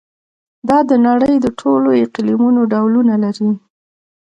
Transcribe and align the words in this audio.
دا 0.69 0.77
د 0.89 0.91
نړۍ 1.07 1.35
د 1.41 1.47
ټولو 1.59 1.89
اقلیمونو 2.03 2.61
ډولونه 2.73 3.13
لري. 3.23 3.51